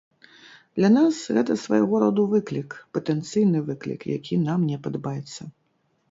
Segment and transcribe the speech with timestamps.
[0.77, 5.41] Для нас гэта свайго роду выклік, патэнцыйны выклік, які нам не падабаецца.